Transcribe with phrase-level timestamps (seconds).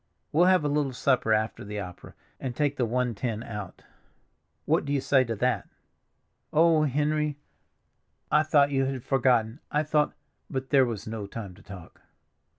[0.31, 3.83] We'll have a little supper after the opera, and take the one ten out.
[4.65, 5.69] What do you say to that?"
[6.51, 7.37] "Oh, Henry!
[8.31, 10.13] I thought you had forgotten, I thought—"
[10.49, 12.01] But there was no time to talk.